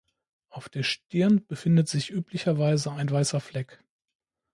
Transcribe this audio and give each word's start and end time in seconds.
Auf 0.49 0.67
der 0.67 0.81
Stirn 0.81 1.45
befindet 1.45 1.87
sich 1.87 2.09
üblicherweise 2.09 2.91
ein 2.91 3.11
weißer 3.11 3.39
Fleck. 3.39 3.83